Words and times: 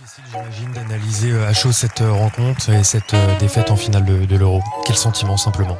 difficile, 0.00 0.24
j'imagine, 0.32 0.72
d'analyser 0.72 1.30
euh, 1.32 1.48
à 1.48 1.52
chaud 1.52 1.72
cette 1.72 2.02
euh, 2.02 2.12
rencontre 2.12 2.70
et 2.70 2.84
cette 2.84 3.14
euh, 3.14 3.38
défaite 3.38 3.70
en 3.70 3.76
finale 3.76 4.04
de, 4.04 4.26
de 4.26 4.36
l'Euro. 4.36 4.60
Quel 4.86 4.96
sentiment 4.96 5.36
simplement? 5.36 5.76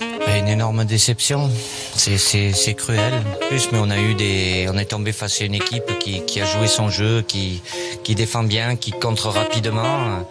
Bah, 0.00 0.36
Une 0.38 0.48
énorme 0.48 0.84
déception. 0.84 1.48
C'est, 1.94 2.18
c'est, 2.18 2.52
c'est 2.52 2.74
cruel. 2.74 3.12
En 3.14 3.46
plus, 3.46 3.70
mais 3.70 3.78
on 3.80 3.90
a 3.90 3.98
eu 3.98 4.14
des, 4.14 4.66
on 4.72 4.76
est 4.78 4.86
tombé 4.86 5.12
face 5.12 5.40
à 5.40 5.44
une 5.44 5.54
équipe 5.54 5.98
qui, 5.98 6.24
qui 6.24 6.40
a 6.40 6.46
joué 6.46 6.66
son 6.66 6.88
jeu, 6.88 7.22
qui, 7.22 7.62
qui 8.02 8.14
défend 8.14 8.42
bien, 8.42 8.76
qui 8.76 8.90
contre 8.90 9.28
rapidement. 9.28 10.24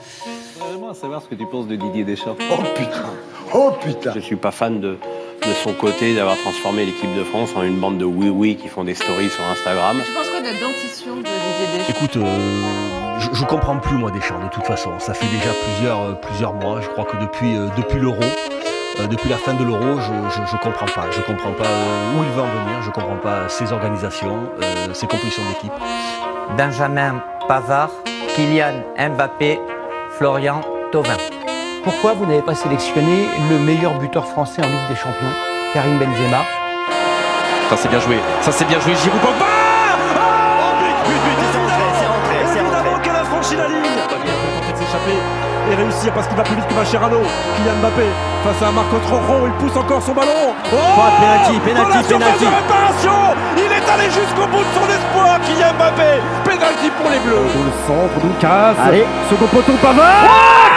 J'aimerais 0.70 0.96
savoir 0.96 1.22
ce 1.22 1.28
que 1.28 1.36
tu 1.36 1.46
penses 1.46 1.68
de 1.68 1.76
Didier 1.76 2.04
Deschamps. 2.04 2.36
Oh 2.52 2.64
putain 2.76 3.06
Oh 3.54 3.72
putain 3.82 4.14
Je 4.16 4.20
suis 4.20 4.36
pas 4.36 4.52
fan 4.52 4.82
de, 4.82 4.98
de 5.46 5.54
son 5.64 5.74
côté 5.74 6.14
d'avoir 6.16 6.38
transformé 6.38 6.86
l'équipe 6.86 7.14
de 7.16 7.24
France 7.24 7.52
en 7.56 7.64
une 7.64 7.78
bande 7.78 7.98
de 7.98 8.06
oui-oui 8.06 8.56
qui 8.56 8.68
font 8.68 8.84
des 8.84 8.96
stories 8.96 9.30
sur 9.30 9.44
Instagram. 9.46 9.98
Tu 10.06 10.12
penses 10.12 10.30
quoi 10.30 10.40
de 10.42 10.46
la 10.46 10.54
dentition 10.54 11.16
de 11.16 11.22
Didier 11.22 11.78
Deschamps 11.78 11.90
Écoute, 11.90 12.18
euh, 12.18 13.20
je, 13.20 13.28
je 13.40 13.46
comprends 13.46 13.78
plus 13.78 13.96
moi 13.98 14.12
Deschamps 14.12 14.44
de 14.44 14.50
toute 14.50 14.66
façon. 14.66 14.92
Ça 15.00 15.14
fait 15.14 15.28
déjà 15.28 15.52
plusieurs, 15.64 16.02
euh, 16.02 16.14
plusieurs 16.14 16.54
mois. 16.54 16.82
Je 16.82 16.88
crois 16.90 17.06
que 17.06 17.18
depuis, 17.18 17.56
euh, 17.56 17.68
depuis 17.78 18.00
l'euro, 18.00 18.20
euh, 19.00 19.08
depuis 19.08 19.30
la 19.30 19.38
fin 19.38 19.54
de 19.54 19.64
l'euro, 19.64 20.00
je, 20.00 20.36
je, 20.36 20.52
je 20.52 20.58
comprends 20.58 20.86
pas. 20.88 21.06
Je 21.12 21.22
comprends 21.22 21.52
pas 21.54 21.66
euh, 21.66 22.18
où 22.18 22.24
il 22.24 22.30
veut 22.30 22.42
en 22.42 22.48
venir. 22.66 22.82
Je 22.84 22.90
comprends 22.92 23.18
pas 23.18 23.48
ses 23.50 23.72
organisations, 23.72 24.50
euh, 24.62 24.94
ses 24.94 25.08
compositions 25.08 25.44
d'équipe. 25.50 25.74
Benjamin 26.58 27.22
Pavard, 27.48 27.92
Kylian 28.36 28.84
Mbappé, 28.98 29.60
Florian 30.18 30.62
Thauvin. 30.92 31.18
Pourquoi 31.84 32.14
vous 32.14 32.26
n'avez 32.26 32.42
pas 32.42 32.56
sélectionné 32.56 33.28
le 33.50 33.60
meilleur 33.60 33.94
buteur 34.00 34.28
français 34.28 34.62
en 34.62 34.68
Ligue 34.68 34.88
des 34.90 34.96
Champions, 34.96 35.34
Karim 35.74 35.98
Benzema? 35.98 36.44
Ça 37.70 37.78
c'est 37.78 37.90
bien 37.90 38.00
joué, 38.00 38.18
ça 38.42 38.52
c'est 38.52 38.66
bien 38.66 38.80
joué, 38.80 38.94
Giroud 38.96 39.20
Pogba 39.20 39.46
Évidemment 42.58 43.00
qu'elle 43.04 43.16
a 43.16 43.24
franchi 43.24 43.56
la 43.56 43.68
ligne 43.68 44.02
tenter 44.10 44.74
de 44.74 44.78
s'échapper 44.78 45.18
et 45.72 45.76
réussir 45.76 46.12
parce 46.14 46.28
qu'il 46.28 46.38
va 46.38 46.44
plus 46.44 46.56
vite 46.56 46.68
que 46.68 46.74
Mascherano. 46.74 47.22
Kylian 47.58 47.76
Mbappé 47.82 48.08
face 48.44 48.68
à 48.68 48.72
Marco 48.72 48.98
Rojo, 48.98 49.48
il 49.48 49.54
pousse 49.54 49.76
encore 49.78 50.02
son 50.02 50.14
ballon. 50.14 50.54
Oh 50.66 50.76
surface 50.76 51.60
penalty. 51.64 52.10
de 52.10 52.16
réparation 52.16 53.36
Il 53.58 53.72
est 53.72 53.88
allé 53.92 54.06
jusqu'au 54.10 54.48
bout 54.48 54.64
de 54.64 54.74
son 54.76 54.88
espoir, 54.90 55.40
Kylian 55.46 55.74
Mbappé 55.78 56.22
Penalty 56.44 56.90
pour 57.00 57.10
les 57.12 57.20
Bleus 57.20 57.48
Dans 57.54 57.64
le 57.64 57.76
centre, 57.86 58.20
Doukas. 58.26 58.76
Allez. 58.84 59.06
Second 59.30 59.48
poteau, 59.48 59.74
Pavard 59.82 60.26
Oh 60.26 60.77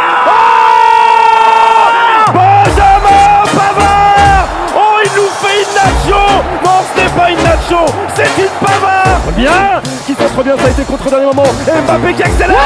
Pavard. 3.61 4.45
Oh, 4.75 4.97
il 5.05 5.11
nous 5.17 5.31
fait 5.41 5.59
une 5.63 5.73
nacho. 5.77 6.23
Non, 6.65 6.79
ce 6.89 6.93
n'est 7.01 7.11
pas 7.11 7.31
une 7.31 7.43
nacho, 7.43 7.85
c'est 8.15 8.33
une 8.43 8.55
Pavard. 8.61 9.21
Bien. 9.37 9.81
Qui 10.07 10.15
centre 10.15 10.43
bien, 10.43 10.57
ça 10.57 10.67
a 10.67 10.71
été 10.71 10.83
contre 10.83 11.07
au 11.07 11.11
dernier 11.11 11.27
moment. 11.27 11.51
Et 11.69 11.81
Mbappé 11.81 12.15
qui 12.15 12.23
accélère. 12.23 12.57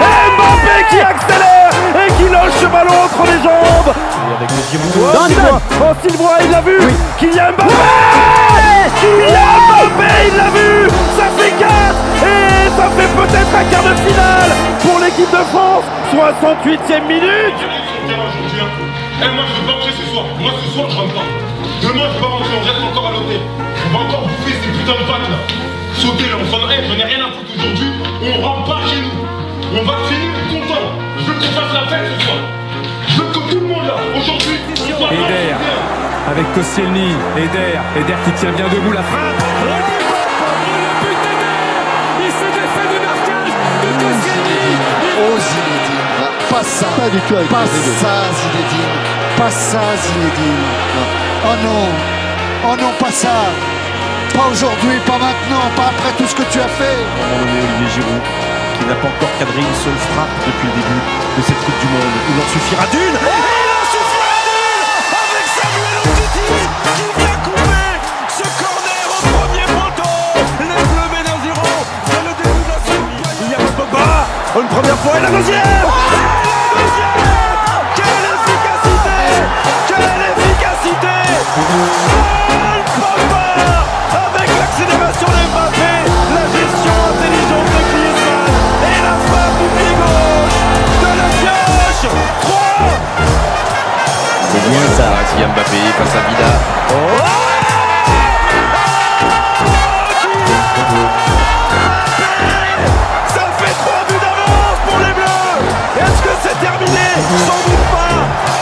Et 0.00 0.26
Mbappé 0.36 0.76
qui 0.90 1.00
accélère 1.00 1.70
Et 1.94 2.12
qui 2.16 2.24
loge 2.24 2.56
ce 2.60 2.66
ballon 2.66 2.96
entre 3.04 3.22
les 3.30 3.40
jambes. 3.42 3.92
Avec 4.36 4.50
le 4.50 4.62
Giroud. 4.70 4.92
Oh, 5.80 5.94
Sylvain 6.02 6.36
il 6.44 6.50
l'a 6.50 6.60
vu. 6.60 6.78
Kylian 7.18 7.52
Mbappé. 7.52 7.74
Kylian 9.00 9.54
Mbappé, 9.68 10.12
il 10.28 10.36
l'a 10.36 10.50
vu. 10.56 10.88
Ça 11.16 11.26
fait 11.36 11.52
4 11.52 11.68
Et 12.26 12.70
ça 12.76 12.86
fait 12.96 13.10
peut-être 13.20 13.54
un 13.54 13.64
quart 13.70 13.84
de 13.84 13.94
finale 14.08 14.50
pour 14.82 14.98
l'équipe 15.00 15.30
de 15.30 15.44
France. 15.52 15.84
68e 16.12 17.06
minute 17.08 17.60
Eh, 19.22 19.28
moi 19.34 19.44
je 19.46 19.52
veux 19.60 19.66
pas 19.66 19.72
rentrer 19.72 19.92
ce 19.92 20.06
soir. 20.10 20.24
Moi 20.40 20.52
ce 20.58 20.66
soir 20.74 20.86
je 20.90 20.96
rentre 20.96 21.14
pas. 21.14 21.28
Demain 21.82 22.06
je 22.08 22.14
vais 22.14 22.20
pas 22.20 22.26
rentrer, 22.26 22.54
on 22.58 22.64
reste 22.64 22.84
encore 22.90 23.06
à 23.08 23.12
l'hôtel. 23.12 23.40
On 23.86 23.90
va 23.92 23.98
encore 24.04 24.22
bouffer 24.26 24.54
ces 24.58 24.70
putains 24.74 24.98
de 24.98 25.06
vagues 25.06 25.30
là. 25.30 25.40
Sauter 25.94 26.28
là, 26.30 26.36
on 26.42 26.46
s'en 26.50 26.58
eh, 26.70 26.82
j'en 26.88 26.98
ai 26.98 27.06
rien 27.06 27.20
à 27.24 27.30
foutre 27.30 27.52
aujourd'hui. 27.54 27.90
On 28.22 28.34
rentre 28.42 28.64
pas 28.64 28.80
chez 28.90 29.00
nous. 29.04 29.16
On 29.78 29.84
va 29.84 29.94
finir 30.10 30.34
content. 30.50 30.86
Je 31.18 31.24
veux 31.30 31.36
qu'on 31.38 31.52
fasse 31.54 31.72
la 31.74 31.84
fête 31.86 32.06
ce 32.10 32.24
soir. 32.24 32.38
Je 33.08 33.14
veux 33.20 33.28
que 33.30 33.42
tout 33.50 33.60
le 33.60 33.68
monde 33.68 33.86
là, 33.86 33.96
aujourd'hui, 34.16 34.56
on 34.72 34.98
soit. 34.98 35.12
Eder 35.12 35.54
avec 36.26 36.46
Koscielny, 36.54 37.12
Eder, 37.36 37.78
Eder 38.00 38.18
qui 38.24 38.32
tient 38.40 38.52
bien 38.52 38.66
debout 38.68 38.92
la 38.92 39.02
frappe. 39.02 40.03
Pas 46.64 46.70
ça 46.70 46.86
Pas 46.96 47.10
du 47.10 47.20
tout 47.28 47.34
Pas 47.34 47.66
ça 48.00 48.14
Zinedine 48.40 48.96
Pas 49.36 49.50
ça 49.50 49.80
Zinedine 50.00 50.64
Oh 51.44 51.56
non 51.62 51.84
Oh 52.64 52.76
non 52.80 52.92
pas 52.98 53.12
ça 53.12 53.52
Pas 54.32 54.48
aujourd'hui, 54.50 54.96
pas 55.04 55.18
maintenant, 55.20 55.68
pas 55.76 55.92
après 55.92 56.12
tout 56.16 56.26
ce 56.26 56.34
que 56.34 56.42
tu 56.50 56.58
as 56.60 56.68
fait 56.68 57.04
À 57.04 57.20
un 57.20 57.28
moment 57.28 57.44
donné, 57.44 57.60
Olivier 57.68 57.88
Giroud, 57.92 58.24
qui 58.80 58.86
n'a 58.88 58.94
pas 58.94 59.08
encore 59.12 59.34
cadré 59.38 59.60
une 59.60 59.76
seule 59.84 60.00
frappe 60.16 60.32
depuis 60.48 60.68
le 60.68 60.74
début 60.80 61.02
de 61.36 61.42
cette 61.44 61.60
Coupe 61.68 61.80
du 61.84 61.88
Monde. 61.92 62.16
Il 62.32 62.36
en 62.40 62.48
suffira 62.48 62.84
d'une 62.88 63.12
Et 63.12 63.40
il 63.44 63.68
en 63.68 63.84
suffira 63.92 64.32
d'une 64.48 64.88
avec 65.20 65.46
Samuel 65.52 65.96
Umtiti 66.00 66.48
qui 66.96 67.06
vient 67.20 67.38
couper 67.44 67.92
ce 68.40 68.46
corner 68.56 69.04
au 69.12 69.20
premier 69.36 69.68
poteau. 69.68 70.16
Les 70.64 70.80
Bleus 70.80 71.08
mènent 71.12 71.28
1-0. 71.28 71.60
C'est 72.08 72.24
le 72.24 72.32
début 72.40 72.64
de 72.64 72.72
la 72.72 72.80
série. 72.88 73.20
Il 73.44 73.52
y 73.52 73.54
a 73.54 73.60
Pogba. 73.76 74.08
Une 74.56 74.70
première 74.72 74.98
fois 75.04 75.12
et 75.12 75.20
la 75.20 75.28
deuxième. 75.28 75.60
Et 75.60 75.68
la 75.68 75.92
deuxième. 75.92 76.23
Avec 84.26 84.48
l'accélération 84.58 85.28
d'Mbappé, 85.28 85.92
la 86.34 86.44
gestion 86.56 86.94
intelligente 87.10 87.68
de 87.74 87.80
Griezmann 87.90 88.52
et 88.84 88.98
la 89.06 89.14
frappe 89.26 89.56
du 89.60 89.68
pied 89.76 89.92
gauche 90.00 90.60
de 91.02 91.10
la 91.18 91.28
pioche. 91.40 92.06
3 92.42 92.54
C'est 94.52 94.64
bien 94.70 94.86
ça. 94.96 95.08
Kylian 95.30 95.48
Mbappé 95.48 95.80
face 95.98 96.14
à 96.14 96.22
Vida. 96.28 96.50
Ça 103.28 103.44
fait 103.58 103.74
trois 103.82 104.02
buts 104.08 104.20
d'avance 104.20 104.78
pour 104.86 104.98
les 104.98 105.12
Bleus 105.12 105.58
Est-ce 105.98 106.22
que 106.22 106.34
c'est 106.42 106.60
terminé? 106.60 107.08
Sans 107.46 107.60
doute 107.68 107.86
pas 107.90 108.53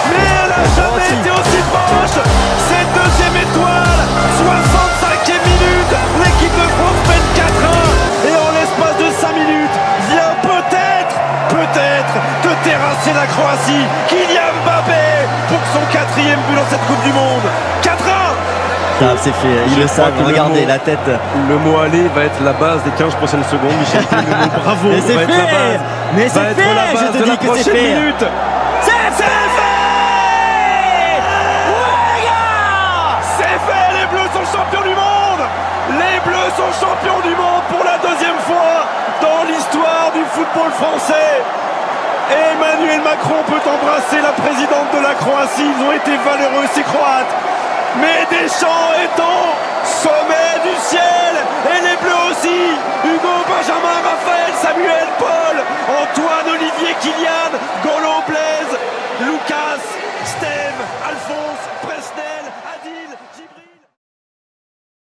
Croatie 13.33 13.87
Kylian 14.09 14.53
Mbappé 14.65 15.03
Pour 15.49 15.59
son 15.73 15.85
quatrième 15.93 16.39
but 16.49 16.57
dans 16.57 16.69
cette 16.71 16.85
Coupe 16.87 17.03
du 17.05 17.13
Monde 17.13 17.47
4-1 17.83 17.89
c'est 19.21 19.33
fait, 19.35 19.49
il 19.67 19.81
le 19.81 19.89
savent, 19.89 20.13
regardez, 20.25 20.65
la 20.65 20.79
tête. 20.79 20.99
Le 21.49 21.57
mot 21.59 21.77
aller 21.81 22.07
va 22.15 22.23
être 22.23 22.41
la 22.45 22.53
base 22.53 22.85
des 22.85 22.91
15 22.93 23.17
prochaines 23.17 23.43
secondes. 23.45 23.73
Michel 23.81 24.05
Tellier, 24.07 24.23
le 24.31 24.37
mot 24.47 24.53
bravo 24.65 24.89
Mais 24.91 25.01
c'est 25.01 25.15
va 25.15 25.23
être 25.23 25.29
la 25.31 25.35
fait 25.35 25.53
base. 25.53 25.81
Mais 26.15 26.27
va 26.27 26.29
c'est 26.31 26.41
être 26.41 26.57
fait, 26.57 26.75
la 26.75 26.87
je 26.87 26.95
base 26.95 27.13
te 27.13 27.19
de 27.19 27.23
dis 27.25 27.31
la 27.31 27.37
que 27.37 27.43
c'est 27.43 27.49
prochaine 27.49 27.75
fait. 27.75 27.95
minute. 27.99 28.25
C'est 28.83 29.11
fait 29.19 29.41
C'est 33.39 33.59
fait 33.67 33.87
Les 33.99 34.07
Bleus 34.07 34.31
sont 34.35 34.47
champions 34.59 34.83
du 34.87 34.95
monde 34.95 35.43
Les 35.99 36.21
Bleus 36.23 36.53
sont 36.57 36.73
champions 36.79 37.21
du 37.27 37.35
monde 37.35 37.63
pour 37.75 37.83
la 37.83 37.99
deuxième 37.99 38.39
fois 38.47 38.87
dans 39.21 39.43
l'histoire 39.51 40.13
du 40.15 40.23
football 40.31 40.71
français 40.79 41.43
Macron 42.99 43.43
peut 43.47 43.63
embrasser 43.65 44.21
la 44.21 44.33
présidente 44.33 44.91
de 44.93 45.01
la 45.01 45.15
Croatie. 45.15 45.65
Ils 45.65 45.85
ont 45.85 45.93
été 45.93 46.17
valeureux, 46.25 46.67
ces 46.75 46.83
Croates. 46.83 47.33
Mais 48.01 48.27
Deschamps 48.31 48.93
est 49.01 49.19
au 49.21 49.41
sommet 49.85 50.53
du 50.65 50.75
ciel. 50.81 51.33
Et 51.73 51.81
les 51.81 51.97
Bleus 51.97 52.23
aussi. 52.31 52.61
Hugo, 53.05 53.35
Benjamin, 53.49 53.99
Raphaël, 54.05 54.53
Samuel, 54.61 55.09
Paul, 55.19 55.57
Antoine, 56.03 56.49
Olivier, 56.55 56.95
Kylian. 57.01 57.53